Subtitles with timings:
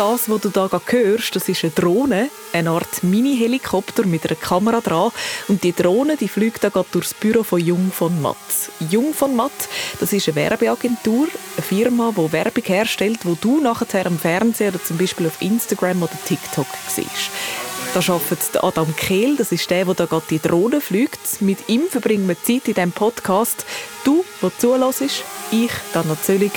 [0.00, 4.80] Das, was du da hörst, das ist eine Drohne, eine Art Mini-Helikopter mit einer Kamera
[4.80, 5.10] dran.
[5.46, 8.36] Und die Drohne, die fliegt da durchs Büro von Jung von Matt.
[8.88, 9.52] Jung von Matt,
[10.00, 14.82] das ist eine Werbeagentur, eine Firma, die Werbung herstellt, wo du nachher am Fernsehen oder
[14.82, 17.30] zum Beispiel auf Instagram oder TikTok siehst.
[17.92, 21.42] Da arbeitet Adam Kehl, das ist der, der da gerade die Drohne fliegt.
[21.42, 23.66] Mit ihm verbringen wir Zeit in diesem Podcast.
[24.04, 25.02] Du, der zulässt,
[25.50, 26.52] ich, Dana Zöllig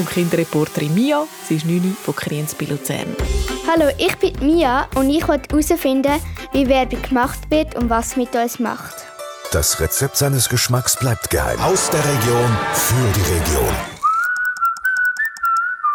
[0.00, 1.26] und Kinderreporterin Mia.
[1.46, 3.14] Sie ist 9 von Kriens bei Luzern.
[3.68, 6.20] Hallo, ich bin Mia und ich wollte herausfinden,
[6.52, 8.94] wie Werbung gemacht wird und was mit uns macht.
[9.52, 11.60] Das Rezept seines Geschmacks bleibt geheim.
[11.60, 13.74] Aus der Region für die Region.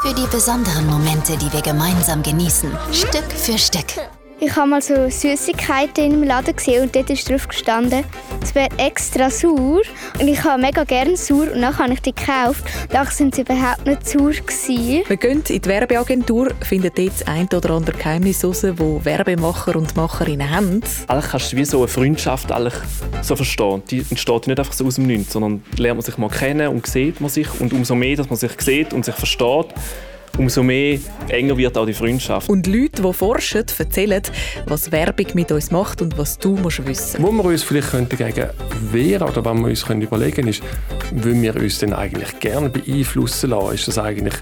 [0.01, 3.85] Für die besonderen Momente, die wir gemeinsam genießen, Stück für Stück.
[4.37, 8.03] Ich habe mal so Süßigkeiten im Laden gesehen und dort ist drauf gestanden,
[8.43, 9.81] es wäre extra sauer.
[10.19, 12.65] Und ich habe mega gerne sauer und dann habe ich die gekauft.
[12.89, 15.03] Da sind sie überhaupt nicht sauer gewesen.
[15.07, 19.77] Wir gehen in die Werbeagentur, finden dort das ein oder andere Geheimnis raus, wo Werbemacher
[19.77, 20.81] und Macherinnen haben.
[21.07, 22.49] Eigentlich kannst du wie so eine Freundschaft
[23.21, 23.83] so verstehen.
[23.89, 26.85] Die entsteht nicht einfach so aus dem Nichts, sondern lernt man sich mal kennen und
[26.87, 27.47] sieht man sich.
[27.61, 29.67] Und umso mehr, dass man sich sieht und sich versteht,
[30.37, 32.49] umso mehr enger wird auch die Freundschaft.
[32.49, 34.21] Und Leute, die forschen, erzählen,
[34.65, 38.49] was Werbung mit uns macht und was du musst wissen Wo wir uns vielleicht dagegen
[38.91, 40.61] wehren oder was wir uns können überlegen ist,
[41.11, 43.75] wollen wir uns denn eigentlich gerne beeinflussen lassen?
[43.75, 44.35] Ist das eigentlich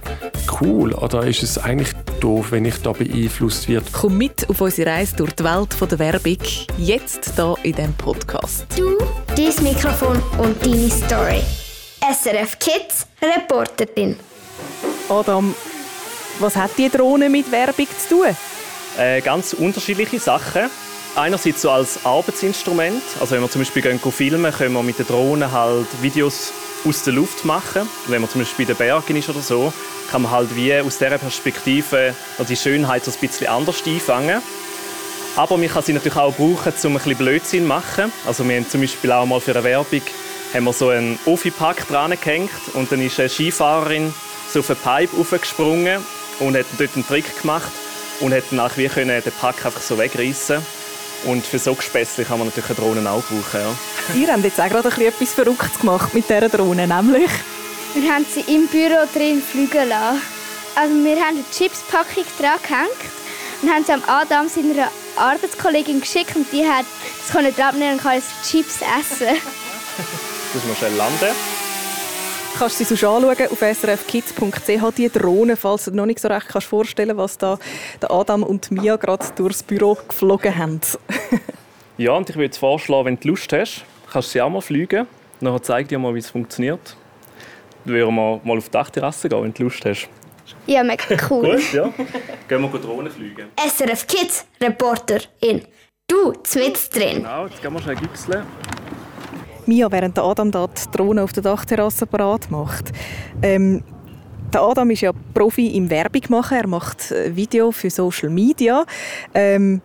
[0.61, 3.85] cool oder ist es eigentlich doof, wenn ich da beeinflusst werde?
[3.91, 6.38] Komm mit auf unsere Reise durch die Welt der Werbung,
[6.78, 8.66] jetzt hier in diesem Podcast.
[8.75, 8.97] Du,
[9.35, 11.41] dein Mikrofon und deine Story.
[12.02, 14.17] SRF Kids, Reporterin.
[15.09, 15.53] Adam,
[16.39, 18.38] was hat die Drohne mit Werbung zu tun?
[18.98, 20.70] Äh, ganz unterschiedliche Sachen.
[21.16, 23.03] Einerseits so als Arbeitsinstrument.
[23.20, 26.52] Also wenn wir zum Beispiel gehen, filmen, können wir mit der Drohne halt Videos
[26.86, 27.88] aus der Luft machen.
[28.08, 29.72] Wenn man zum Beispiel bei den Bergen ist oder so,
[30.09, 32.16] kann man halt wie aus dieser Perspektive
[32.47, 34.42] die Schönheit so ein bisschen anders einfangen.
[35.36, 38.12] Aber man kann sie natürlich auch brauchen, um ein bisschen Blödsinn zu machen.
[38.25, 40.02] Also wir haben zum Beispiel auch mal für eine Werbung
[40.53, 44.13] haben wir so einen Offi-Pack dran gehängt und dann ist eine Skifahrerin
[44.52, 46.00] so auf eine Pipe aufgesprungen
[46.39, 47.71] und hat dort einen Trick gemacht
[48.19, 50.63] und hat dann wie können den Pack einfach so wegreißen
[51.25, 53.59] und für so Gespässli kann man natürlich eine Drohne auch brauchen.
[53.61, 54.16] Ja.
[54.16, 57.31] Ihr habt jetzt auch gerade etwas Verrücktes gemacht mit dieser Drohne, nämlich?
[57.94, 60.21] Wir haben sie im Büro drin fliegen lassen.
[60.75, 63.13] Also wir haben eine Chipspackung dran gehängt
[63.61, 66.85] und haben sie am Adam seiner Arbeitskollegin geschickt und die hat
[67.21, 69.38] das dran nehmen und kann jetzt Chips essen.
[70.53, 71.62] das muss schnell landen
[72.58, 76.47] kannst sie sonst anschauen auf srfkids.ch, die Drohne, falls du dir noch nicht so recht
[76.47, 77.58] kannst vorstellen was da
[78.02, 80.81] Adam und Mia gerade durchs Büro geflogen haben.
[81.97, 85.08] ja, und ich würde vorschlagen, wenn du Lust hast, kannst du sie auch mal fliegen.
[85.42, 86.96] Dann zeig dir mal, wie es funktioniert.
[87.86, 90.08] Dann würden wir mal auf die Dachterrasse gehen, wenn du Lust hast.
[90.68, 91.56] Ja, mega cool.
[91.56, 91.94] Gut, ja.
[92.47, 93.47] Gehen wir Drohne fliegen.
[93.58, 95.62] SRF Kids Reporter in
[96.08, 97.18] Du, zwitz drin.
[97.18, 98.46] Genau, jetzt gehen wir schnell gipseln.
[99.68, 102.91] Mia, während Adam da die Drohne auf der Dachterrasse parat macht.
[103.41, 103.84] Ähm,
[104.53, 106.57] der Adam ist ja Profi im Werbung machen.
[106.57, 108.85] Er macht äh, Video für Social Media.
[109.34, 109.81] Ähm,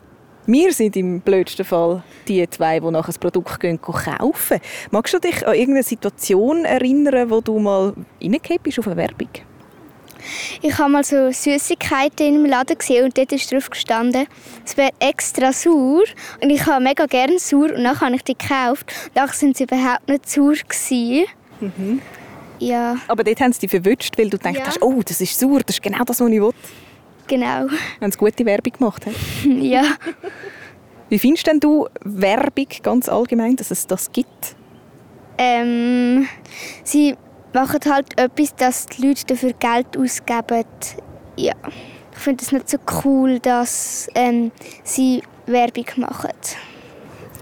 [0.47, 4.59] wir sind im blödsten Fall die zwei, die nachher das Produkt gehen, kaufen.
[4.91, 9.29] Magst du dich an irgendeine Situation erinnern, wo du mal reingehst bist auf eine Werbung?
[10.63, 14.27] Ich habe mal so Süßigkeiten im Laden gesehen und dort ist drauf gestanden,
[14.65, 16.05] es wäre extra sauer.
[16.43, 18.93] Und ich habe mega gerne sauer und dann habe ich die gekauft.
[19.15, 20.55] Da sind sie überhaupt nicht sauer
[21.61, 22.01] Mhm.
[22.61, 22.97] Ja.
[23.07, 24.73] Aber dort haben sie dich verwünscht, weil du denkst, ja.
[24.81, 26.53] oh, das ist sauer, das ist genau das, was ich will.
[27.27, 27.69] Genau.
[28.01, 29.07] Haben sie gute Werbung gemacht?
[29.45, 29.85] ja.
[31.09, 34.57] Wie findest denn du Werbung ganz allgemein, dass es das gibt?
[35.39, 36.29] Ähm,
[36.85, 37.15] sie
[37.53, 40.65] machen halt etwas, dass die Leute dafür Geld ausgeben.
[41.37, 41.55] Ja.
[42.13, 44.51] Ich finde es nicht so cool, dass ähm,
[44.83, 46.31] sie Werbung machen.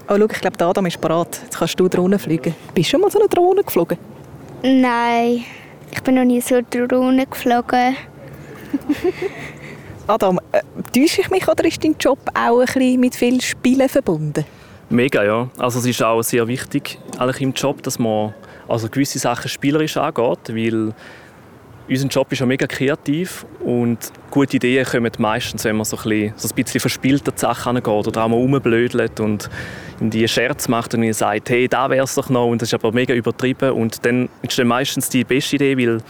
[0.09, 1.41] Oh, schau, ich glaube, Adam ist bereit.
[1.43, 2.55] Jetzt kannst du Drohne fliegen.
[2.73, 3.97] Bist du schon mal so eine Drohne geflogen?
[4.63, 5.43] Nein,
[5.91, 7.97] ich bin noch nie so eine Drohne geflogen.
[10.07, 10.61] Adam, äh,
[10.93, 14.45] täusche ich mich oder ist dein Job auch ein bisschen mit vielen Spielen verbunden?
[14.89, 15.49] Mega, ja.
[15.57, 18.33] Also es ist auch sehr wichtig eigentlich im Job, dass man
[18.67, 20.93] also gewisse Sachen spielerisch angeht, weil
[21.89, 26.03] unser Job ist ja mega kreativ und gute Ideen kommen meistens, wenn man so ein
[26.03, 29.49] bisschen, so ein bisschen verspielt an die Sachen angeht oder auch mal rumblödelt und
[29.99, 32.73] in die Scherz macht und sagt, hey, da wäre es doch noch und das ist
[32.73, 36.01] aber mega übertrieben und dann entsteht meistens die beste Idee, weil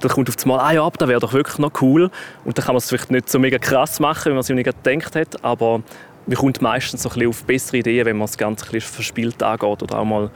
[0.00, 2.10] dann kommt auf einmal, ah ja, das wäre doch wirklich noch cool
[2.44, 4.64] und dann kann man es vielleicht nicht so mega krass machen, wie man es nicht
[4.64, 5.82] gedacht hat, aber
[6.26, 8.92] man kommt meistens so ein bisschen auf bessere Ideen, wenn man das Ganze ein bisschen
[8.92, 10.30] verspielt angeht oder auch mal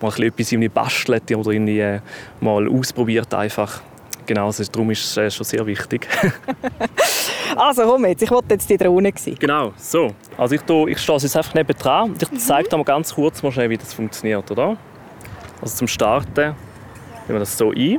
[0.00, 2.00] mal etwas irgendwie bastelt oder irgendwie äh,
[2.40, 3.80] mal ausprobiert einfach.
[4.26, 6.08] Genau, also darum ist es äh, schon sehr wichtig.
[7.56, 9.36] Also komm jetzt, ich wollte jetzt die Drohne sehen.
[9.38, 10.14] Genau, so.
[10.36, 13.14] Also ich, tue, ich stehe jetzt einfach neben dran und ich zeige dir mal ganz
[13.14, 14.76] kurz mal schnell, wie das funktioniert, oder?
[15.62, 16.54] Also zum Starten nehmen
[17.28, 17.98] wir das so ein.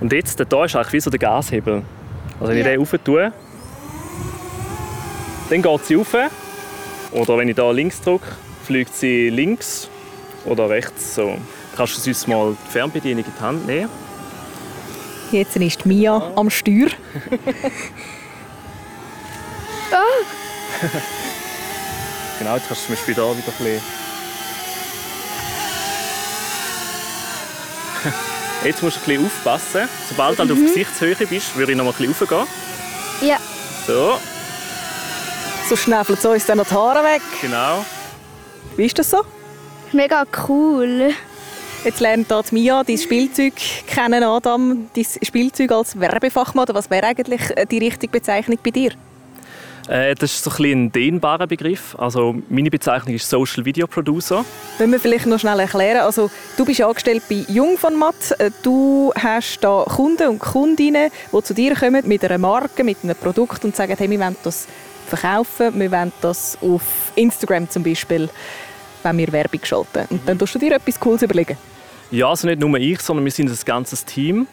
[0.00, 1.82] Und jetzt, da ist eigentlich wie so der Gashebel.
[2.40, 3.32] Also wenn ich den rauf tue,
[5.50, 6.16] dann geht sie rauf.
[7.12, 8.26] Oder wenn ich da links drücke,
[8.64, 9.90] fliegt sie links
[10.44, 11.14] oder rechts.
[11.14, 11.36] So.
[11.76, 13.88] Kannst du uns mal die Fernbedienung in die Hand nehmen?
[15.30, 16.88] Jetzt ist Mia am Steuer.
[22.38, 23.80] Genau, jetzt kannst du zum Beispiel da wieder ein bisschen...
[28.64, 29.88] Jetzt musst du ein bisschen aufpassen.
[30.08, 32.46] Sobald du auf Gesichtshöhe bist, würde ich noch mal ein bisschen raufgehen.
[33.20, 33.36] Ja.
[33.86, 34.18] So,
[35.68, 37.22] So schnäffelt so uns dann noch die Haare weg.
[37.40, 37.84] genau.
[38.76, 39.24] Wie ist das so?
[39.92, 41.10] Mega cool.
[41.84, 43.54] Jetzt lernt hier die Mia dein Spielzeug
[43.86, 44.88] kennen, Adam.
[44.94, 46.64] Dein Spielzeug als Werbefachmann.
[46.64, 48.92] Oder Was wäre eigentlich äh, die richtige Bezeichnung bei dir?
[49.88, 51.96] Äh, das ist so ein, ein dehnbarer Begriff.
[51.98, 54.44] Also meine Bezeichnung ist Social Video Producer.
[54.78, 56.02] Wenn wir vielleicht noch schnell erklären.
[56.02, 58.34] Also, du bist angestellt bei Jung von Matt.
[58.38, 62.98] Äh, Du hast da Kunden und Kundinnen, die zu dir kommen mit einer Marke, mit
[63.02, 64.68] einem Produkt und sagen, hey, wir wollen das
[65.08, 66.82] verkaufen, wir wollen das auf
[67.16, 68.30] Instagram zum Beispiel,
[69.02, 70.06] wenn wir Werbung schalten.
[70.10, 71.56] Und dann tust du dir etwas Cooles überlegen.
[72.10, 74.46] Ja, also nicht nur ich, sondern wir sind ein ganzes Team.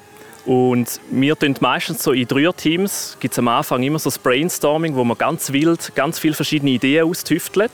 [0.46, 4.96] Und wir tun meistens so in Dreierteams, gibt es am Anfang immer so das Brainstorming,
[4.96, 7.72] wo man ganz wild, ganz viele verschiedene Ideen austüftelt.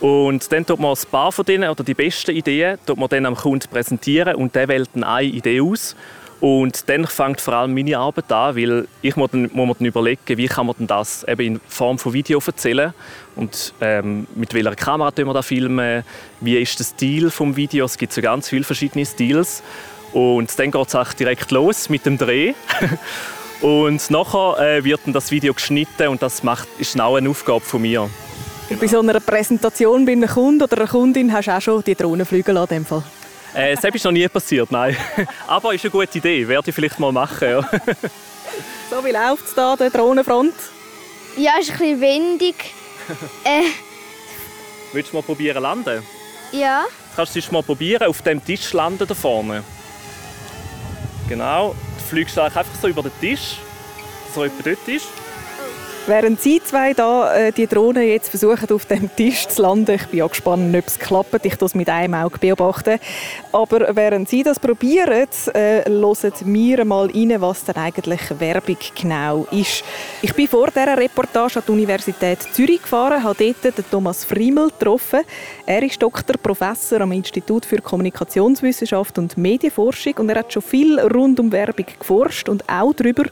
[0.00, 3.26] Und dann tut man ein paar von denen, oder die besten Ideen, tut man dann
[3.26, 5.96] am Kunden präsentieren und der wählt eine Idee aus.
[6.40, 9.86] Und dann fängt vor allem meine Arbeit an, weil ich muss, dann, muss mir dann
[9.86, 12.94] überlegen, wie kann man denn das eben in Form von Video erzählen
[13.36, 16.02] und ähm, mit welcher Kamera tun wir da filmen,
[16.40, 19.62] wie ist der Stil vom Video, es gibt so ganz viele verschiedene Stils.
[20.12, 22.54] Und dann geht es direkt los mit dem Dreh.
[23.60, 27.60] und nachher äh, wird dann das Video geschnitten und das macht, ist auch eine Aufgabe
[27.60, 28.10] von mir.
[28.80, 31.94] Bei so einer Präsentation bei einem Kunden oder einer Kundin hast du auch schon die
[31.94, 32.74] Drohne fliegen lassen.
[32.74, 33.02] in dem Fall.
[33.54, 34.96] Äh, das ist noch nie passiert, nein.
[35.46, 37.48] Aber ist eine gute Idee, werde ich vielleicht mal machen.
[37.48, 37.60] Ja.
[38.90, 40.54] So, wie läuft es da, der Drohnenfront?
[41.36, 42.54] Ja, ist ein bisschen windig.
[43.44, 43.62] äh,
[44.92, 46.02] Willst du mal probieren landen?
[46.52, 46.84] ja.
[47.16, 49.64] Kannst du es mal probieren, auf dem Tisch landen da vorne.
[51.28, 51.74] Genau.
[51.98, 53.56] Du fliegst einfach so über den Tisch,
[54.34, 55.06] so jemand dort ist.
[56.10, 60.06] Während Sie zwei da äh, die Drohne jetzt versuchen, auf dem Tisch zu landen, ich
[60.08, 62.98] bin auch gespannt, ob es klappt, ich das mit einem Auge beobachten.
[63.52, 69.46] Aber während Sie das probieren, äh, hören wir mal rein, was denn eigentlich Werbung genau
[69.52, 69.84] ist.
[70.20, 74.70] Ich bin vor dieser Reportage an die Universität Zürich gefahren, habe dort den Thomas Friemel
[74.70, 75.20] getroffen.
[75.64, 80.98] Er ist Doktor, Professor am Institut für Kommunikationswissenschaft und Medienforschung und er hat schon viel
[80.98, 83.26] rund um Werbung geforscht und auch darüber,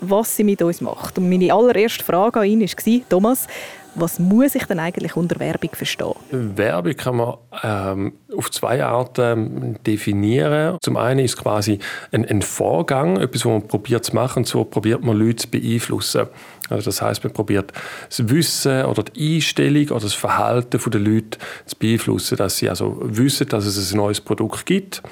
[0.00, 1.18] was sie mit uns macht.
[1.18, 3.46] Und meine allererste Frage an ihn war, Thomas,
[3.94, 6.14] was muss ich denn eigentlich unter Werbung verstehen?
[6.30, 10.78] Werbung kann man ähm, auf zwei Arten definieren.
[10.80, 11.78] Zum einen ist quasi
[12.10, 15.50] ein, ein Vorgang, etwas, was man probiert zu machen, und so probiert man Leute zu
[15.50, 16.26] beeinflussen.
[16.70, 17.72] Also das heißt, man probiert
[18.08, 22.98] das Wissen oder die Einstellung oder das Verhalten der Leute zu beeinflussen, dass sie also
[23.02, 25.02] wissen, dass es ein neues Produkt gibt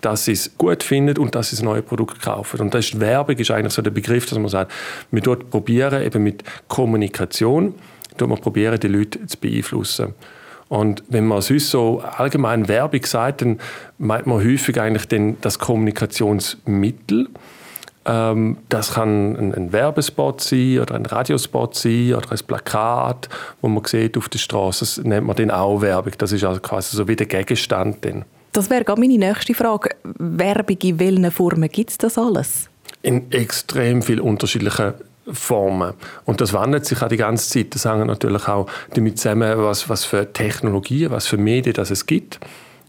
[0.00, 2.60] dass sie es gut finden und dass sie das neue Produkt kaufen.
[2.60, 4.72] Und das ist Werbung ist eigentlich so der Begriff, dass man sagt,
[5.10, 7.74] wir dort probieren eben mit Kommunikation,
[8.16, 10.14] dort man probieren die Leute zu beeinflussen.
[10.68, 13.60] Und wenn man sonst so allgemein Werbung sagt, dann
[13.98, 17.28] meint man häufig eigentlich den, das Kommunikationsmittel.
[18.04, 23.28] Ähm, das kann ein, ein, Werbespot sein oder ein Radiospot sein oder ein Plakat,
[23.60, 24.80] wo man sieht auf der Straße.
[24.80, 26.12] Das nennt man dann auch Werbung.
[26.18, 28.04] Das ist also quasi so wie der Gegenstand.
[28.04, 28.24] Dann.
[28.56, 29.90] Das wäre meine nächste Frage.
[30.02, 32.70] Werbung in welchen Formen gibt es das alles?
[33.02, 34.94] In extrem vielen unterschiedlichen
[35.30, 35.92] Formen.
[36.24, 37.74] Und das wandelt sich auch die ganze Zeit.
[37.74, 42.06] Das hängt natürlich auch damit zusammen, was, was für Technologien, was für Medien das es
[42.06, 42.40] gibt.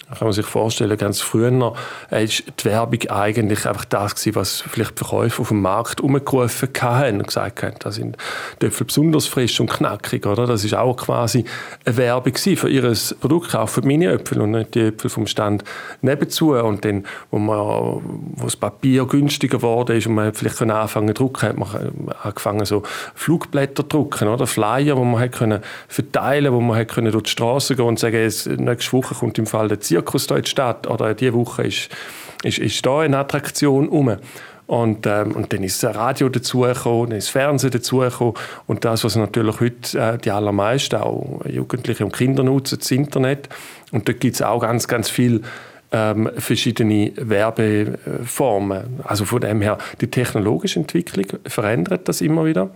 [0.10, 1.74] Kann man sich vorstellen, ganz früher war
[2.10, 7.18] die Werbung eigentlich einfach das gewesen, was vielleicht die Verkäufer auf dem Markt umgerufen haben
[7.18, 8.16] und gesagt haben, da sind
[8.62, 10.26] die Äpfel besonders frisch und knackig.
[10.26, 10.48] Oder?
[10.48, 11.44] Das ist auch quasi
[11.84, 13.52] eine Werbung für ihr Produkt.
[13.52, 15.66] Kaufen meine Äpfel und nicht die Äpfel vom Stand
[16.02, 16.54] nebenzu.
[16.54, 19.58] Und dann, wo, man, wo das Papier günstiger
[19.90, 22.84] ist und man vielleicht anfangen zu drucken, hat man angefangen, so
[23.14, 24.48] Flugblätter zu drucken, oder?
[24.48, 25.60] Flyer, die man hat können
[25.90, 29.46] verteilen wo man hat können durch die Straße gehen und sagen, nächste Woche kommt im
[29.46, 31.90] Fall der Zirkus da in die Stadt oder diese Woche ist,
[32.44, 34.18] ist, ist da eine Attraktion rum.
[34.68, 38.34] Und, ähm, und dann ist das Radio dazugekommen, dann ist das Fernsehen dazugekommen
[38.68, 43.48] und das, was natürlich heute äh, die allermeisten, auch Jugendliche und Kinder nutzen, das Internet.
[43.92, 45.40] Und dort gibt es auch ganz, ganz viele
[45.94, 49.00] ähm, verschiedene Werbeformen.
[49.06, 52.70] Also von dem her, die technologische Entwicklung verändert das immer wieder.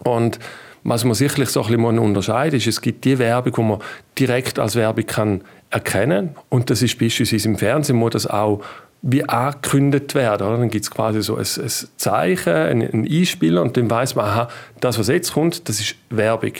[0.00, 0.38] Und
[0.84, 3.78] was man sicherlich so ein bisschen unterscheiden ist, es gibt die Werbung, die man
[4.18, 6.44] direkt als Werbung kann erkennen kann.
[6.50, 8.60] Und das ist beispielsweise im Fernsehen, wo das auch
[9.06, 10.46] wie angekündigt werden.
[10.46, 10.58] Oder?
[10.58, 14.48] Dann gibt es quasi so ein, ein Zeichen, einen Einspieler und dann weiß man, aha,
[14.80, 16.52] das, was jetzt kommt, das ist Werbung.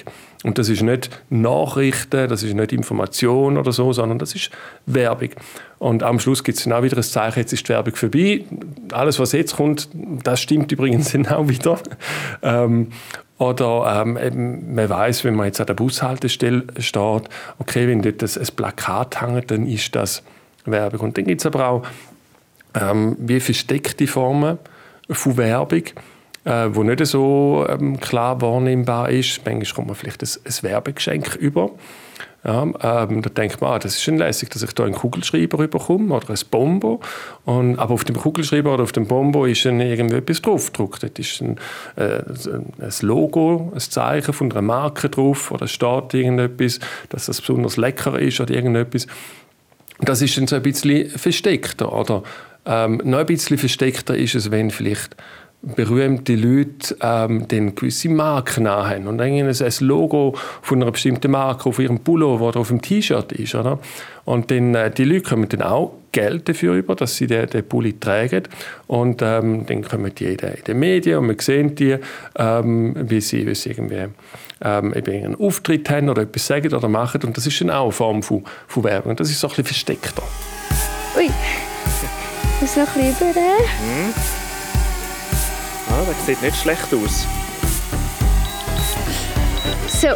[0.43, 4.51] Und das ist nicht Nachrichten, das ist nicht Information oder so, sondern das ist
[4.85, 5.31] Werbung.
[5.79, 8.45] Und am Schluss gibt es dann auch wieder ein Zeichen, jetzt ist die Werbung vorbei.
[8.93, 9.89] Alles, was jetzt kommt,
[10.23, 11.79] das stimmt übrigens dann auch wieder.
[12.43, 12.89] Ähm,
[13.39, 18.43] oder ähm, man weiß, wenn man jetzt an der Bushaltestelle steht, okay, wenn dort ein,
[18.43, 20.23] ein Plakat hängt, dann ist das
[20.65, 21.01] Werbung.
[21.01, 21.83] Und dann gibt es aber auch
[22.75, 24.59] ähm, wie versteckte Formen
[25.11, 25.85] von Werbung
[26.45, 29.45] äh, wo nicht so ähm, klar wahrnehmbar ist.
[29.45, 31.71] Manchmal kommt man vielleicht ein, ein Werbegeschenk über.
[32.45, 35.67] Ja, ähm, da denkt man, ah, das ist schon lässig, dass ich da einen Kugelschreiber
[35.67, 37.01] bekomme oder ein Bombo.
[37.47, 41.03] Und, aber auf dem Kugelschreiber oder auf dem Bombo ist dann irgendwie etwas draufgedruckt.
[41.05, 41.57] Da ist ein,
[41.97, 42.23] äh,
[42.81, 48.19] ein Logo, ein Zeichen von einer Marke drauf oder steht irgendetwas, dass das besonders lecker
[48.19, 49.07] ist oder irgendetwas.
[50.01, 51.93] Das ist dann so ein bisschen versteckter.
[51.93, 52.25] Oder
[52.67, 55.17] ähm, noch ein bisschen versteckter ist es, wenn vielleicht
[55.77, 61.69] berühmte Leute ähm, den gewisse Marken haben und ein, ein Logo von einer bestimmten Marke
[61.69, 63.55] auf ihrem Pullover oder auf dem T-Shirt ist.
[63.55, 63.79] Oder?
[64.25, 67.67] Und dann, äh, die Leute kommen dann auch Geld dafür über, dass sie den, den
[67.67, 68.45] Pulli tragen.
[68.87, 71.97] Und ähm, dann kommen die in den, in den Medien und man sieht die,
[72.37, 74.07] ähm, wie, sie, wie sie irgendwie
[74.63, 77.23] ähm, eben einen Auftritt haben oder etwas sagen oder machen.
[77.25, 79.17] Und das ist dann auch eine Form von, von Werbung.
[79.17, 80.23] Das ist so ein bisschen versteckter.
[81.17, 81.31] Ui,
[82.61, 83.41] das ist noch ein bisschen über.
[83.41, 84.44] Mhm.
[85.95, 87.25] Ah, das sieht nicht schlecht aus.
[89.87, 90.09] So.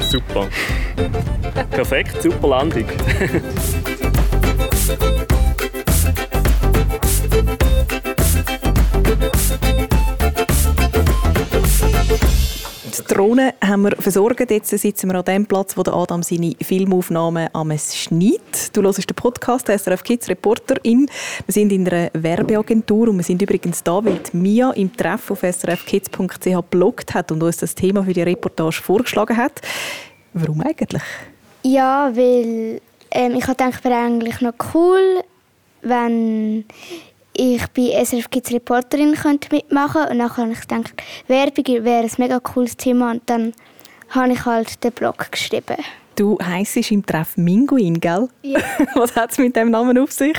[0.10, 0.48] super.
[1.70, 2.86] Perfekt, super Landung.
[13.16, 14.50] Drohne haben wir versorgt.
[14.50, 18.76] Jetzt sitzen wir an dem Platz, wo Adam seine Filmaufnahmen am schneidet.
[18.76, 21.08] Du hörst den Podcast SRF Kids Reporterin.
[21.46, 25.40] Wir sind in einer Werbeagentur und wir sind übrigens da, weil Mia im Treff auf
[25.40, 29.62] srfkids.ch gebloggt hat und uns das Thema für die Reportage vorgeschlagen hat.
[30.34, 31.02] Warum eigentlich?
[31.62, 32.82] Ja, weil
[33.12, 35.22] ähm, ich dachte, es wäre eigentlich noch cool,
[35.80, 36.66] wenn
[37.36, 40.94] ich bei SRF Kids Reporterin könnte mitmachen und dann habe ich gedacht,
[41.28, 43.52] Werbung wäre ein mega cooles Thema und dann
[44.10, 45.76] habe ich halt den Blog geschrieben.
[46.16, 48.28] Du heisst im Treff Minguin, gell?
[48.42, 48.58] Ja.
[48.94, 50.36] Was hat es mit dem Namen auf sich?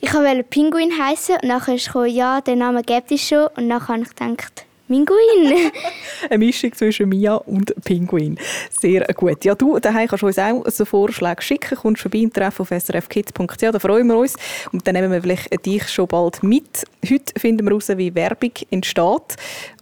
[0.00, 3.88] Ich wollte Pinguin heißen und dann kam ja, den Namen gibt es schon und dann
[3.88, 5.72] habe ich gedacht, Pinguin.
[6.30, 8.38] Eine Mischung zwischen Mia und Pinguin.
[8.70, 9.44] Sehr gut.
[9.44, 11.76] Ja, du daheim kannst du uns auch so Vorschläge schicken.
[11.76, 13.60] Kommst vorbei im Treffen auf srfkids.ch.
[13.60, 14.34] Da freuen wir uns.
[14.72, 16.84] Und dann nehmen wir vielleicht dich schon bald mit.
[17.08, 19.36] Heute finden wir heraus, wie Werbung entsteht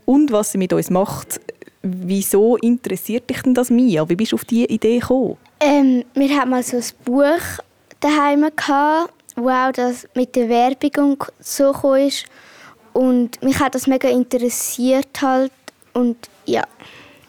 [0.04, 1.40] und was sie mit uns macht.
[1.82, 4.08] Wieso interessiert dich denn das, Mia?
[4.08, 5.36] Wie bist du auf diese Idee gekommen?
[5.58, 7.62] Ähm, wir hatten mal so ein Buch
[7.98, 12.26] daheim gehabt, wo auch das mit der Werbung und so ist.
[12.92, 15.52] Und mich hat das mega interessiert halt
[15.92, 16.64] und ja.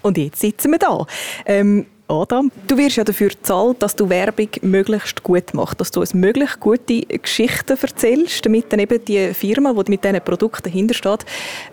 [0.01, 1.05] Und jetzt sitzen wir da.
[1.45, 6.01] Ähm, Adam, du wirst ja dafür bezahlt, dass du Werbung möglichst gut machst, dass du
[6.01, 10.93] uns möglichst gute Geschichten erzählst, damit dann eben die Firma, die mit diesen Produkten dahinter
[10.93, 11.25] steht,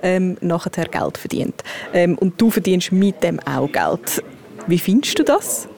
[0.03, 1.65] ähm, nachher Geld verdient.
[1.93, 4.23] Ähm, und du verdienst mit dem auch Geld.
[4.67, 5.69] Wie findest du das?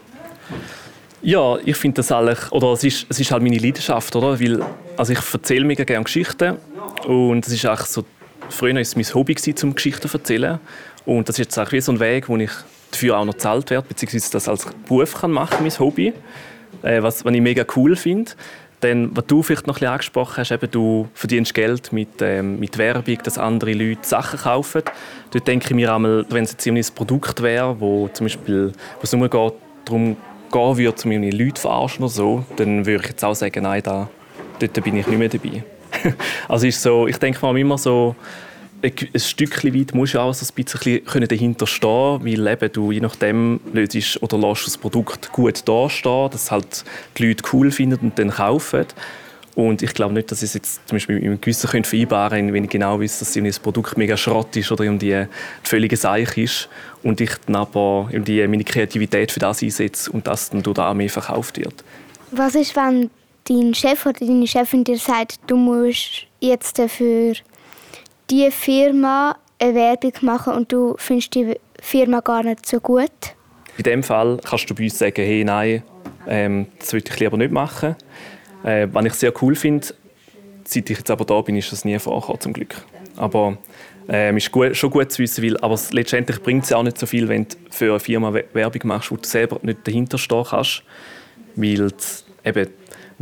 [1.23, 4.38] Ja, ich finde das eigentlich, oder es ist, es ist halt meine Leidenschaft, oder?
[4.38, 4.64] Weil,
[4.97, 6.59] also ich erzähle mega gerne Geschichten
[7.07, 8.05] und es ist eigentlich so,
[8.49, 10.61] früher war es mein Hobby, zum Geschichten zu erzählen.
[11.05, 12.51] Und das ist jetzt auch wie so ein Weg, wo ich
[12.91, 16.12] dafür auch noch gezahlt werde, beziehungsweise das als Beruf kann machen, mein Hobby,
[16.83, 18.33] äh, was, was ich mega cool finde.
[18.81, 22.59] Dann, was du vielleicht noch ein bisschen angesprochen hast, eben, du verdienst Geld mit, ähm,
[22.59, 24.83] mit Werbung, dass andere Leute Sachen kaufen.
[25.31, 29.01] Dort denke ich mir einmal, wenn es jetzt ein Produkt wäre, wo zum Beispiel, wo
[29.03, 29.53] es nur geht,
[29.85, 30.17] darum
[30.51, 33.83] gehen würde, um Leute zu verarschen oder so, dann würde ich jetzt auch sagen, nein,
[33.85, 34.09] da,
[34.59, 35.62] dort bin ich nicht mehr dabei.
[36.49, 38.16] also ist so, ich denke mal immer so,
[38.82, 43.00] ein Stückchen weit musst du auch so ein bisschen dahinter stehen, weil eben du je
[43.00, 46.85] nachdem löst oder lässt das Produkt gut dastehen, dass halt
[47.16, 48.87] die Leute cool finden und dann kaufen.
[49.54, 52.38] Und ich glaube nicht, dass ich es jetzt zum Beispiel mit einem Gewissen könnte vereinbaren
[52.38, 55.26] könnte, wenn ich genau weiß, dass das Produkt mega Schrott ist oder irgendwie
[55.62, 56.68] völlige Seich ist
[57.02, 61.11] und ich dann aber meine Kreativität für das einsetze und das dann durch das mehr
[61.11, 61.85] verkauft wird.
[62.30, 63.11] Was ist, wenn
[63.49, 67.34] dein Chef oder deine Chefin dir sagt, du musst jetzt für
[68.30, 73.11] die Firma eine Werbung machen und du findest die Firma gar nicht so gut?
[73.76, 75.82] In dem Fall kannst du bei uns sagen, hey, nein,
[76.26, 77.96] ähm, das würde ich lieber nicht machen.
[78.64, 79.88] Äh, was ich sehr cool finde,
[80.64, 82.76] seit ich jetzt aber da bin, ist das nie vorgekommen, zum Glück.
[83.16, 83.58] Aber
[84.08, 87.06] Ähm, ist gut, schon gut zu wissen, weil, aber letztendlich bringt es auch nicht so
[87.06, 90.82] viel, wenn du für eine Firma Werbung machst, wo du selber nicht dahinter stehen kannst.
[91.54, 91.92] Weil
[92.44, 92.70] eben,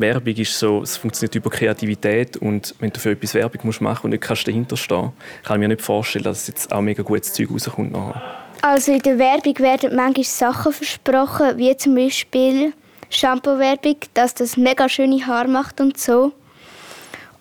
[0.01, 4.05] Werbung ist so, es funktioniert über Kreativität und wenn du für etwas Werbung musst machen
[4.05, 5.13] und nicht kannst dahinter stehen,
[5.45, 8.23] kann ich mir nicht vorstellen, dass jetzt auch mega gutes Zeug rauskommt nachher.
[8.63, 12.73] Also in der Werbung werden manchmal Sachen versprochen, wie zum Beispiel
[13.09, 16.33] Shampoo-Werbung, dass das mega schöne Haare macht und so.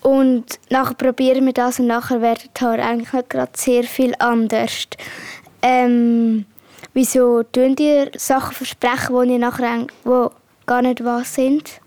[0.01, 4.13] Und nachher probieren wir das und nachher werden die Haare eigentlich nicht gerade sehr viel
[4.20, 4.88] anders.
[5.62, 6.46] Ähm,
[6.94, 9.88] wieso tun ihr Sachen versprechen, die nachher
[10.66, 11.82] gar nicht wahr sind?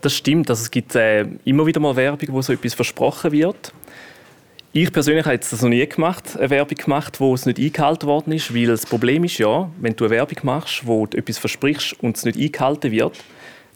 [0.00, 0.48] Das stimmt.
[0.50, 3.72] Also es gibt äh, immer wieder mal Werbung, wo so etwas versprochen wird.
[4.72, 8.32] Ich persönlich habe das noch nie gemacht, eine Werbung gemacht, wo es nicht eingehalten worden
[8.32, 11.96] ist, weil das Problem ist ja, wenn du eine Werbung machst, wo du etwas versprichst
[12.00, 13.18] und es nicht eingehalten wird,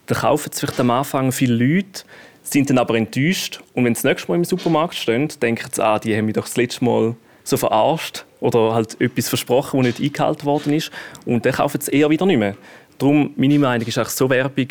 [0.05, 2.03] dann kaufen es vielleicht am Anfang viele Leute,
[2.43, 5.83] sind dann aber enttäuscht und wenn sie das nächste Mal im Supermarkt stehen, denken sie,
[5.83, 9.99] ah, die haben mich doch das letzte Mal so verarscht oder halt etwas versprochen, das
[9.99, 10.91] nicht eingehalten worden ist
[11.25, 12.55] und dann kaufen sie eher wieder nicht mehr.
[12.99, 14.67] Darum, meine Meinung ist auch so Werbung,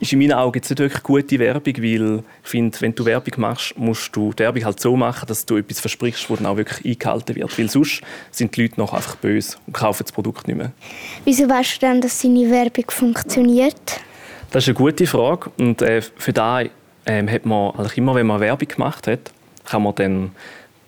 [0.00, 3.34] ist in meinen Augen jetzt nicht wirklich gute Werbung, weil ich finde, wenn du Werbung
[3.36, 6.56] machst, musst du die Werbung halt so machen, dass du etwas versprichst, das dann auch
[6.56, 7.58] wirklich eingehalten wird.
[7.58, 10.72] Weil sonst sind die Leute noch einfach böse und kaufen das Produkt nicht mehr.
[11.24, 14.00] Wieso weißt du dann, dass deine Werbung funktioniert?
[14.50, 16.62] Das ist eine gute Frage und äh, für da
[17.06, 19.30] ähm, hat man also immer, wenn man Werbung gemacht hat,
[19.66, 20.30] kann man dann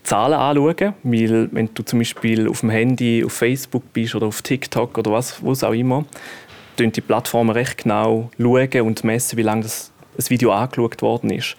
[0.02, 4.42] Zahlen anschauen, weil wenn du zum Beispiel auf dem Handy, auf Facebook bist oder auf
[4.42, 6.04] TikTok oder was, was auch immer,
[6.78, 11.56] die Plattformen recht genau schauen und messen, wie lange das, das Video angeschaut worden ist.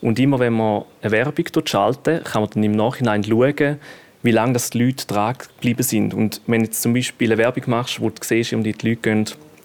[0.00, 3.78] Und immer wenn man eine Werbung schalten, kann man dann im Nachhinein schauen,
[4.22, 6.14] wie lange das die Leute dran geblieben sind.
[6.14, 9.24] Und wenn du jetzt zum Beispiel eine Werbung machst, wo du siehst, die Leute gehen,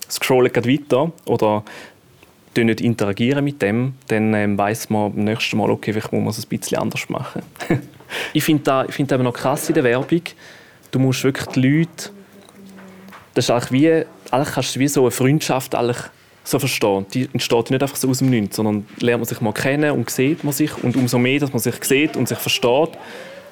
[0.09, 1.63] scrollen weiter oder
[2.55, 6.29] nicht interagieren mit dem, dann ähm, weiß man beim nächsten Mal, okay, vielleicht muss man
[6.31, 7.41] es ein bisschen anders machen.
[8.33, 10.23] ich finde das find noch krass in der Werbung.
[10.91, 12.09] Du musst wirklich die Leute
[13.39, 15.97] das ist eigentlich wie, eigentlich kannst du wie so eine Freundschaft eigentlich
[16.43, 17.05] so verstehen.
[17.13, 20.09] Die entsteht nicht einfach so aus dem Nichts, sondern lernt man sich mal kennen und
[20.09, 20.71] sieht man sich.
[20.83, 22.91] Und umso mehr, dass man sich sieht und sich versteht,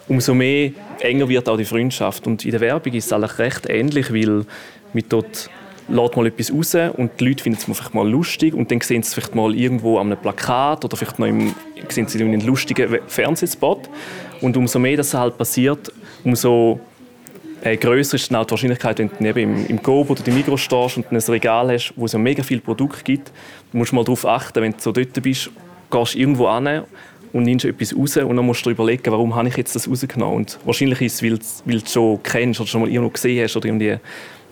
[0.07, 2.27] umso mehr enger wird auch die Freundschaft.
[2.27, 4.45] Und in der Werbung ist es eigentlich recht ähnlich, weil
[4.93, 5.49] mit dort
[5.89, 9.03] lädt mal etwas raus und die Leute finden es vielleicht mal lustig und dann sehen
[9.03, 13.89] sie es vielleicht mal irgendwo an einem Plakat oder vielleicht noch sie einen lustigen Fernsehspot.
[14.41, 15.91] Und umso mehr das halt passiert,
[16.23, 16.79] umso
[17.63, 20.35] äh, grösser ist dann auch die Wahrscheinlichkeit, wenn du eben im, im Coop oder im
[20.35, 23.31] Migros stehst und ein Regal hast, wo es ja mega viele Produkte gibt,
[23.71, 25.49] du musst mal darauf achten, wenn du so dort bist,
[25.89, 26.83] gehst du irgendwo hin
[27.33, 29.89] und nimmst etwas raus und dann musst du dir überlegen, warum habe ich jetzt das
[29.89, 30.35] rausgenommen.
[30.35, 33.43] Und wahrscheinlich ist es, weil, weil du es schon kennst oder schon mal irgendwo gesehen
[33.43, 33.97] hast oder irgendwie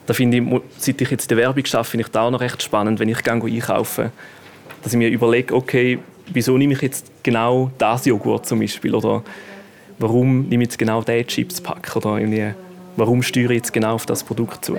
[0.06, 2.62] da finde ich, seit ich jetzt die Werbung schaffe, finde ich das auch noch recht
[2.62, 4.12] spannend, wenn ich gehe einkaufe,
[4.84, 6.00] dass ich mir überlege, okay,
[6.32, 9.24] wieso nehme ich jetzt genau das Joghurt zum Beispiel oder
[9.98, 12.54] warum nehme ich jetzt genau diesen Chipspack oder irgendwie
[12.96, 14.78] warum steuere ich jetzt genau auf das Produkt zu?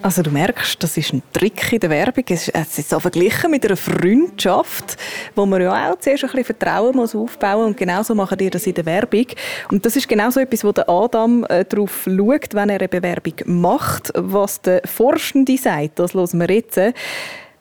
[0.00, 2.24] Also du merkst, das ist ein Trick in der Werbung.
[2.28, 4.96] Es ist so verglichen mit einer Freundschaft,
[5.34, 8.66] wo man ja auch zuerst ein bisschen Vertrauen muss aufbauen und genauso machen die das
[8.68, 9.26] in der Werbung.
[9.72, 12.88] Und das ist genau so etwas, wo der Adam äh, darauf schaut, wenn er eine
[12.88, 15.98] Bewerbung macht, was der Forschende sagt.
[15.98, 16.78] Das hören wir jetzt.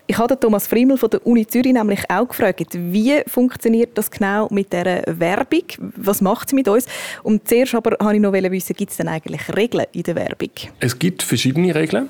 [0.10, 4.48] Ich habe Thomas Friemel von der Uni Zürich nämlich auch gefragt, wie funktioniert das genau
[4.50, 5.63] mit der Werbung?
[5.98, 6.86] Was macht sie mit uns?
[7.24, 10.52] Und zuerst aber wollte ich noch wissen, gibt es denn eigentlich Regeln in der Werbung?
[10.80, 12.08] Es gibt verschiedene Regeln.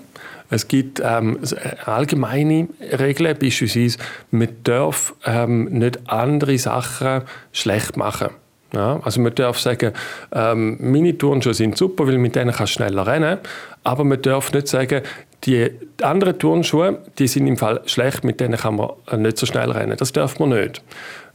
[0.52, 1.40] Es gibt ähm,
[1.86, 3.98] allgemeine Regeln, beispielsweise,
[4.30, 8.30] man darf ähm, nicht andere Sachen schlecht machen.
[8.74, 9.94] Ja, also man darf sagen,
[10.34, 13.40] ähm, Turnschuhe sind super, weil mit denen kannst du schneller rennen.
[13.84, 15.02] Aber man darf nicht sagen,
[15.44, 15.70] die
[16.02, 19.98] anderen Turnschuhe, die sind im Fall schlecht, mit denen kann man nicht so schnell rennen.
[19.98, 20.82] Das darf man nicht.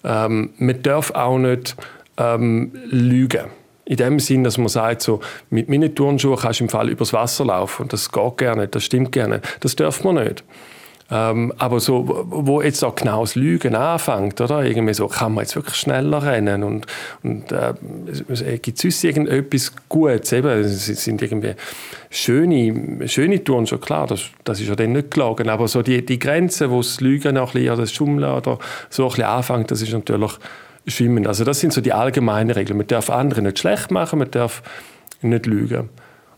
[0.04, 1.76] Ähm, man darf auch nicht
[2.18, 3.46] ähm, lügen.
[3.84, 7.12] In dem Sinn, dass man sagt, so, mit meinen Turnschuhen kannst du im Fall übers
[7.12, 7.88] Wasser laufen.
[7.88, 9.40] Das geht gerne, das stimmt gerne.
[9.60, 10.44] Das darf man nicht.
[11.10, 14.64] Ähm, aber so, wo jetzt auch genau das Lügen anfängt, oder?
[14.64, 16.86] Irgendwie so, kann man jetzt wirklich schneller rennen und,
[17.22, 17.74] und äh,
[18.58, 20.32] gibt es sonst irgendetwas Gutes?
[20.32, 21.54] Eben, es sind irgendwie
[22.10, 26.04] schöne, schöne Touren, schon klar, das, das ist ja dann nicht gelogen, aber so die,
[26.04, 29.70] die Grenze, wo das Lügen noch ein bisschen, das Schummeln oder so ein bisschen anfängt,
[29.70, 30.32] das ist natürlich
[30.86, 31.26] schwimmen.
[31.26, 32.76] Also das sind so die allgemeinen Regeln.
[32.76, 34.62] Man darf andere nicht schlecht machen, man darf
[35.20, 35.88] nicht lügen.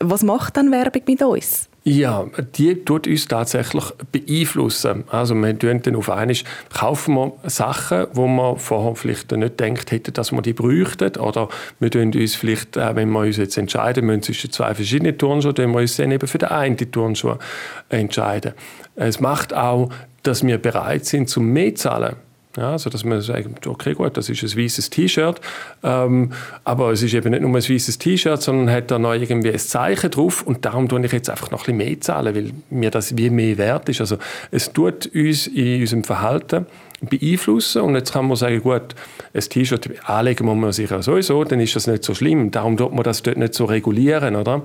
[0.00, 1.68] Was macht dann Werbung mit uns?
[1.86, 2.24] Ja,
[2.56, 5.04] die tut uns tatsächlich beeinflussen.
[5.10, 6.34] Also wir tun dann auf einmal,
[6.72, 11.14] kaufen wir Sachen, wo wir vorher vielleicht nicht gedacht hätten, dass wir die bräuchten.
[11.18, 15.18] Oder wir tun uns vielleicht, äh, wenn wir uns jetzt entscheiden müssen zwischen zwei verschiedenen
[15.18, 17.34] Turnschuhen, tun wir uns dann eben für den einen Turnschuh
[17.90, 18.54] entscheiden.
[18.96, 19.90] Es macht auch,
[20.22, 22.16] dass wir bereit sind, zum mehr zu zahlen
[22.56, 25.40] Ja, also dass man sagt, okay, gut, das ist ein weißes T-Shirt,
[25.82, 26.30] ähm,
[26.62, 29.58] aber es ist eben nicht nur ein weißes T-Shirt, sondern hat da noch irgendwie ein
[29.58, 32.92] Zeichen drauf und darum tue ich jetzt einfach noch ein bisschen mehr zahlen, weil mir
[32.92, 34.00] das wie mehr wert ist.
[34.00, 34.18] Also
[34.52, 36.66] es tut uns in unserem Verhalten
[37.00, 38.94] beeinflussen und jetzt kann man sagen, gut,
[39.34, 42.76] ein T-Shirt anlegen muss man sich ja sowieso, dann ist das nicht so schlimm, darum
[42.76, 44.62] tut man das dort nicht so regulieren, oder?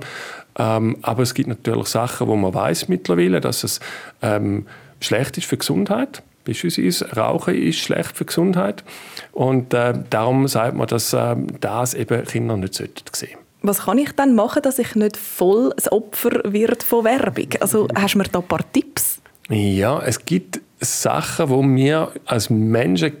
[0.56, 3.80] Ähm, aber es gibt natürlich Sachen, wo man weiß mittlerweile, dass es
[4.22, 4.66] ähm,
[5.00, 8.82] schlecht ist für die Gesundheit Beispielsweise Rauchen ist schlecht für die Gesundheit
[9.30, 13.98] und äh, darum sagt man, dass äh, das eben Kinder nicht sehen sollten Was kann
[13.98, 17.50] ich dann machen, dass ich nicht voll das Opfer wird von Werbung?
[17.60, 19.20] Also hast du mir da ein paar Tipps?
[19.48, 23.12] Ja, es gibt Sachen, die wir als Menschen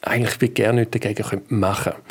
[0.00, 2.02] eigentlich gerne nicht dagegen machen können.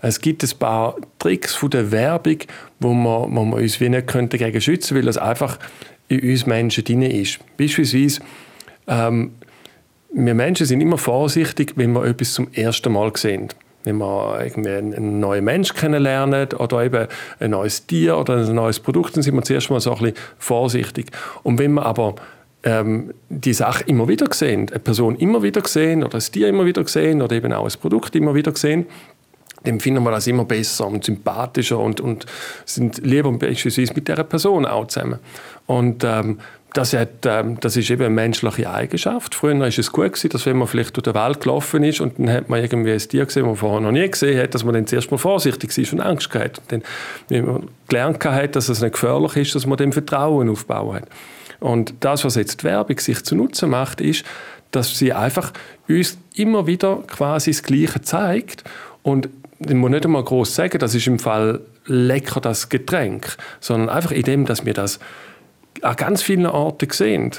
[0.00, 2.38] Es gibt ein paar Tricks von der Werbung,
[2.78, 5.58] wo man, wo man uns wie nicht dagegen schützen könnte, weil es einfach
[6.06, 7.40] in uns Menschen drin ist.
[7.56, 8.20] Beispielsweise
[8.86, 9.32] ähm,
[10.14, 13.48] wir Menschen sind immer vorsichtig, wenn wir etwas zum ersten Mal sehen.
[13.82, 17.06] Wenn wir irgendwie einen neuen Menschen kennenlernen oder eben
[17.40, 20.16] ein neues Tier oder ein neues Produkt, dann sind wir zuerst mal so ein bisschen
[20.38, 21.10] vorsichtig.
[21.42, 22.14] Und wenn wir aber
[22.62, 26.64] ähm, die Sache immer wieder sehen, eine Person immer wieder sehen oder ein Tier immer
[26.64, 28.86] wieder sehen oder eben auch ein Produkt immer wieder sehen,
[29.64, 32.26] dann finden wir das immer besser und sympathischer und, und
[32.64, 35.18] sind lieber beispielsweise mit dieser Person auch zusammen.
[35.66, 36.38] Und ähm,
[36.74, 39.34] das, hat, ähm, das ist eben eine menschliche Eigenschaft.
[39.34, 42.18] Früher war es gut, gewesen, dass wenn man vielleicht durch die Welt gelaufen ist und
[42.18, 44.64] dann hat man irgendwie ein Tier gesehen, das man vorher noch nie gesehen hat, dass
[44.64, 46.60] man dann zuerst mal vorsichtig war und Angst hatte.
[46.60, 46.82] Und dann,
[47.28, 51.08] wenn man gelernt hat, dass es nicht gefährlich ist, dass man dem Vertrauen aufbauen hat.
[51.60, 54.24] Und das, was jetzt die Werbung sich zunutze macht, ist,
[54.72, 55.52] dass sie einfach
[55.88, 58.64] uns immer wieder quasi das Gleiche zeigt
[59.04, 63.88] und ich muss nicht einmal groß sagen, das ist im Fall lecker das Getränk, sondern
[63.88, 64.98] einfach in dem, dass wir das
[65.82, 67.32] an ganz vielen Orten sehen.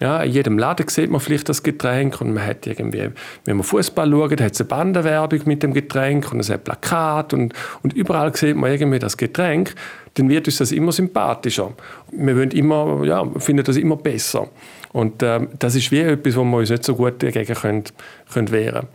[0.00, 3.10] Ja, in jedem Laden sieht man vielleicht das Getränk und man hat irgendwie,
[3.44, 7.34] wenn man Fußball schaut, hat es eine Bandenwerbung mit dem Getränk und es hat Plakat
[7.34, 9.74] und, und überall sieht man irgendwie das Getränk,
[10.14, 11.74] dann wird uns das immer sympathischer.
[12.12, 14.48] Wir immer, ja, finden das immer besser.
[14.92, 17.84] Und ähm, das ist wie etwas, wo wir uns nicht so gut dagegen können,
[18.32, 18.88] können wehren können.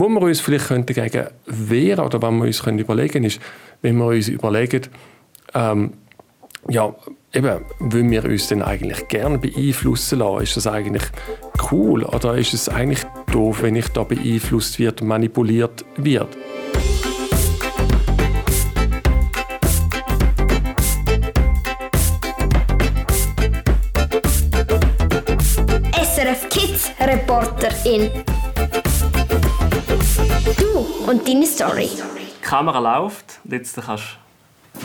[0.00, 3.40] Wo wir uns vielleicht dagegen wehren oder was wir uns können überlegen ist,
[3.82, 4.82] wenn wir uns überlegen,
[5.54, 5.92] ähm,
[6.68, 6.94] ja,
[7.32, 10.44] eben, wollen wir uns denn eigentlich gerne beeinflussen lassen?
[10.44, 11.02] Ist das eigentlich
[11.72, 16.28] cool oder ist es eigentlich doof, wenn ich da beeinflusst wird, manipuliert wird?
[26.00, 28.10] SRF Kids Reporterin.
[30.56, 31.90] Du und deine Story.
[31.90, 34.80] Die Kamera läuft und jetzt kannst du...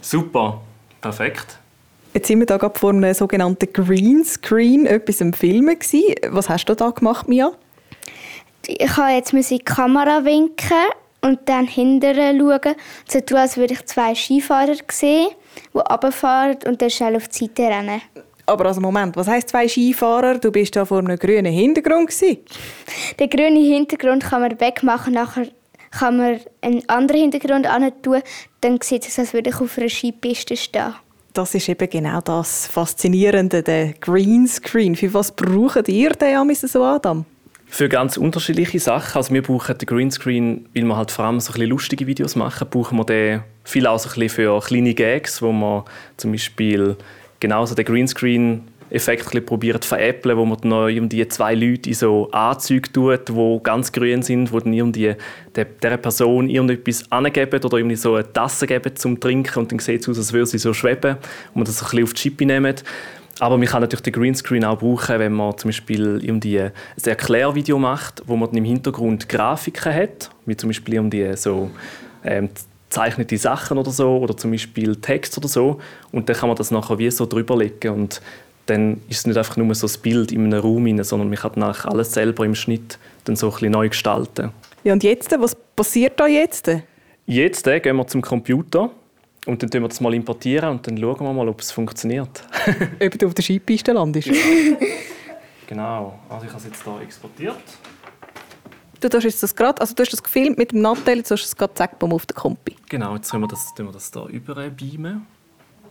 [0.00, 0.60] Super.
[1.00, 1.58] Perfekt.
[2.12, 6.14] Jetzt sind wir da gerade vor einem sogenannten Greenscreen, etwas im Filmen gewesen.
[6.28, 7.52] Was hast du da gemacht, Mia?
[8.66, 10.76] Ich habe jetzt in die Kamera winken
[11.22, 12.74] und dann hinterher schauen,
[13.08, 15.30] so tun, als würde ich zwei Skifahrer sehen,
[15.72, 18.02] die runterfahren und dann schnell auf die Seite rennen.
[18.50, 20.38] Aber also Moment, was heisst zwei Skifahrer?
[20.38, 22.38] Du bist da vor einem grünen Hintergrund gewesen.
[23.18, 25.46] Den grünen Hintergrund kann man wegmachen, nachher
[25.92, 27.68] kann man einen anderen Hintergrund
[28.02, 28.22] tun,
[28.60, 30.94] dann sieht es als würde ich auf einer Skipiste stehen.
[31.32, 34.96] Das ist eben genau das Faszinierende, der Greenscreen.
[34.96, 37.24] Für was braucht ihr den so, Adam?
[37.66, 39.16] Für ganz unterschiedliche Sachen.
[39.16, 42.34] Also wir brauchen den Greenscreen, weil wir halt vor allem so ein bisschen lustige Videos
[42.34, 45.84] machen, brauchen wir den viel auch so ein bisschen für kleine Gags, wo man
[46.16, 46.96] zum Beispiel
[47.40, 52.28] genauso den Greenscreen Effekt probieren zu veräppeln, wo man dann irgendwie zwei Leute in so
[52.32, 55.14] Anzüge tut, die ganz grün sind, wo dann irgendwie
[55.54, 60.02] der, Person irgendetwas angeben oder irgendwie so eine Tasse geben zum Trinken und dann sieht
[60.02, 61.16] es aus, als würde sie so schweben
[61.54, 62.74] und man das ein bisschen auf die Chippe nehmen.
[63.38, 66.72] Aber man kann natürlich den Greenscreen auch brauchen, wenn man zum Beispiel irgendwie ein
[67.02, 71.70] Erklärvideo macht, wo man dann im Hintergrund Grafiken hat, wie zum Beispiel irgendwie so
[72.22, 72.50] ähm,
[72.90, 75.80] zeichnete Sachen oder so oder zum Beispiel Text oder so
[76.12, 78.20] und dann kann man das nachher wie so drüberlegen und
[78.66, 81.52] dann ist es nicht einfach nur so ein Bild in einem Raum, sondern man kann
[81.54, 84.52] dann alles selber im Schnitt dann so ein bisschen neu gestalten.
[84.84, 86.70] Ja, und jetzt, was passiert da jetzt?
[87.26, 88.90] Jetzt äh, gehen wir zum Computer
[89.46, 92.44] und dann tun wir das mal importieren und dann schauen wir mal, ob es funktioniert.
[93.00, 94.30] ob du auf der Skipiste landest.
[95.66, 97.62] genau, also ich habe es jetzt hier exportiert.
[99.00, 101.42] Du hast jetzt das gerade, also du hast das gefilmt mit dem Nattel, jetzt hast
[101.42, 102.76] du es gerade zack, auf den Kompi.
[102.88, 105.26] Genau, jetzt können wir das, wir das hier überbeamen.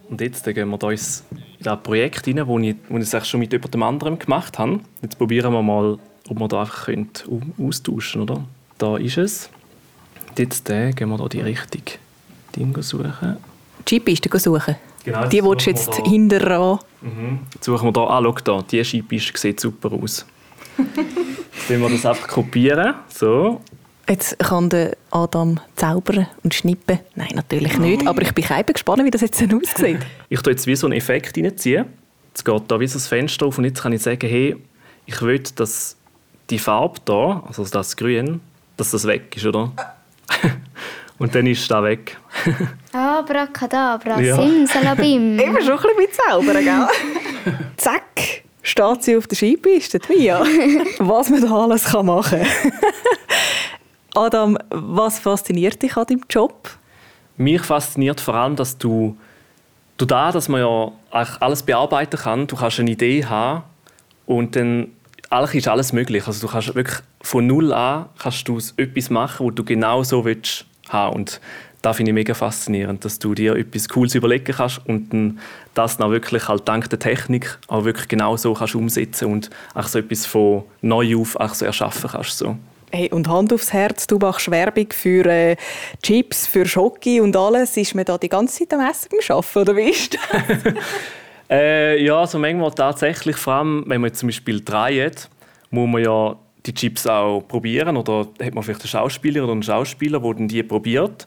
[0.10, 3.52] Und jetzt gehen wir uns in das Projekt rein, das ich, das ich schon mit
[3.52, 4.80] jemand anderem gemacht habe.
[5.02, 7.10] Jetzt probieren wir mal, ob wir da einfach können
[7.60, 8.46] austauschen können.
[8.78, 9.50] Da ist es.
[10.30, 11.94] Und jetzt äh, gehen wir da die richtige
[12.56, 13.38] Ding suchen.
[13.88, 14.76] Skipiste suchen?
[15.04, 16.80] Genau, die willst du jetzt hinterher.
[17.02, 17.40] Mhm.
[17.56, 20.28] Jetzt suchen wir da, ah, schau da, die Skipiste sieht super aus.
[21.70, 23.62] Wenn wir das einfach kopieren, so.
[24.08, 26.98] Jetzt kann der Adam zaubern und schnippen.
[27.14, 28.08] Nein, natürlich nicht.
[28.08, 30.00] Aber ich bin gespannt, wie das jetzt aussieht.
[30.30, 31.86] Ich tue jetzt wie so einen Effekt reinziehen.
[32.30, 34.56] Jetzt geht da wie so ein Fenster auf und jetzt kann ich sagen, hey,
[35.06, 35.96] ich will, dass
[36.50, 38.42] die Farbe da, also das Grün,
[38.78, 39.72] dass das weg ist, oder?
[41.20, 42.18] und dann ist das weg.
[42.92, 44.36] Abracadabra, Ja.
[44.42, 45.40] simsalabim.
[45.40, 46.88] Eben schon ein bisschen zaubern, gell?
[47.78, 50.40] Zack, steht sie auf der Skipiste, Mia.
[51.00, 52.72] Was man da alles kann machen kann.
[54.16, 56.70] Adam, was fasziniert dich an deinem Job?
[57.38, 59.16] Mich fasziniert vor allem, dass du,
[59.98, 62.48] du da, dass man ja alles bearbeiten kann.
[62.48, 63.64] Du kannst eine Idee haben
[64.26, 64.92] und dann
[65.30, 66.26] eigentlich ist alles möglich.
[66.28, 70.26] Also du kannst wirklich von null an kannst du etwas machen, wo du genau so
[70.26, 71.16] willst haben.
[71.16, 71.40] Und
[71.82, 75.40] das finde ich mega faszinierend, dass du dir etwas Cooles überlegen kannst und dann
[75.74, 79.88] das dann wirklich halt dank der Technik auch wirklich genau so kannst umsetzen und auch
[79.88, 82.38] so etwas von neu auf auch so erschaffen kannst.
[82.38, 82.58] So.
[82.92, 85.56] Hey, und Hand aufs Herz, du machst Werbung für äh,
[86.02, 87.78] Chips, für Schoki und alles.
[87.78, 90.74] Ist man da die ganze Zeit am Essen beim Arbeiten, oder wie ist das?
[91.52, 95.30] Äh, ja, also manchmal tatsächlich, vor allem wenn man zum Beispiel dreht,
[95.72, 99.64] muss man ja die Chips auch probieren oder hat man vielleicht einen Schauspieler oder einen
[99.64, 101.26] Schauspieler, der die probiert.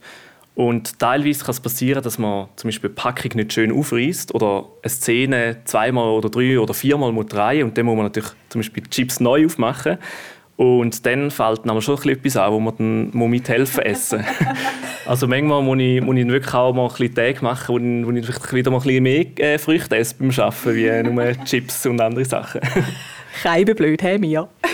[0.54, 4.66] Und teilweise kann es passieren, dass man zum Beispiel die Packung nicht schön aufreißt oder
[4.82, 8.60] eine Szene zweimal oder drei oder viermal muss drehen und dann muss man natürlich zum
[8.60, 9.96] Beispiel die Chips neu aufmachen.
[10.56, 14.24] Und dann fällt aber schon ein bisschen etwas an, wo man dann muss mithelfen essen
[15.06, 18.06] Also manchmal muss ich, muss ich wirklich auch mal ein bisschen Tage machen, wo ich,
[18.06, 21.44] wo ich vielleicht wieder mal ein bisschen mehr äh, Früchte esse beim Arbeiten, wie nur
[21.44, 22.60] Chips und andere Sachen.
[23.42, 24.48] Keibe blöd, hey Mia.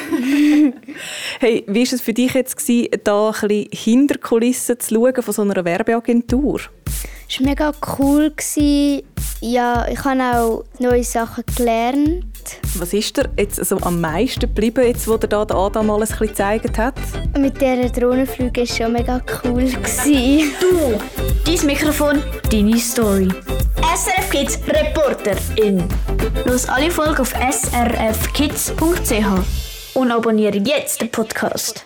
[1.39, 5.23] hey, wie war es für dich jetzt, gewesen, da ein bisschen hinter Kulissen zu schauen
[5.23, 6.61] von so einer Werbeagentur?
[7.29, 8.31] Es war mega cool.
[8.31, 9.03] gewesen.
[9.41, 12.25] Ja, ich habe auch neue Sachen gelernt.
[12.75, 16.19] Was ist dir jetzt so am meisten geblieben, jetzt, wo dir da Adam alles ein
[16.19, 16.95] bisschen gezeigt hat?
[17.39, 19.67] Mit dieser Drohnenflüge war schon mega cool.
[19.67, 20.51] gewesen.
[20.61, 20.99] Du,
[21.45, 22.21] dein Mikrofon,
[22.51, 23.29] deine Story.
[23.95, 25.85] SRF Kids Reporterin.
[26.47, 28.79] Los alle Folgen auf srfkids.ch
[29.99, 31.85] und abonniere jetzt den Podcast.